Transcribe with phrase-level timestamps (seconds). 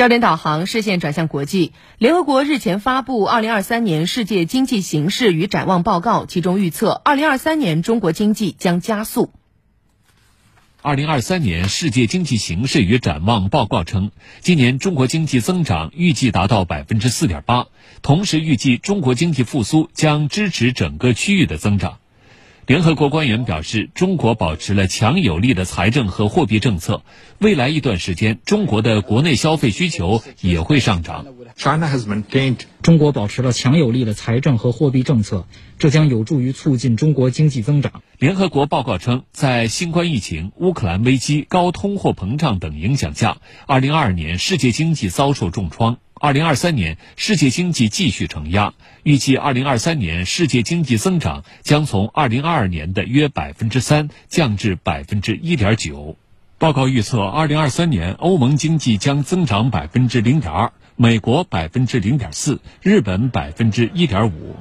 [0.00, 1.74] 焦点导航，视线转向国际。
[1.98, 9.34] 联合国日前发布《二零二三年世界经济形势与展望报告》，其中预测，二零二三年中国经济将加速。
[10.80, 14.10] 二零二三年世界经济形势与展望报告称，
[14.40, 17.66] 今年中国经济增长预计达到百分之四点八，
[18.00, 21.98] 同时预计中国经济复苏将支持整个区域的增长。
[22.70, 27.02] 联合国官员表示，中国保持了强有力的财政和货币政策，
[27.40, 31.26] 未来一段时间，中国的国内消费需求也会上涨。
[32.80, 35.48] 中国保持了强有力的财政和货币政策，
[35.80, 38.04] 这将有助于促进中国经济增长。
[38.20, 45.98] 联合国报告称，在新冠疫情、乌克兰危机、高通货膨胀等影响下，二零二二年世界经济遭受重创。
[46.22, 48.74] 二零二三年，世界经济继续承压，
[49.04, 56.18] 预计二零二三年世界经济增长将从二零二二年的约百分之三降至百分之一点九。
[56.58, 64.56] 报告预测，二零二三年欧盟经济将增长百分之零点二，美国百分之零点四，日本百分之一点五。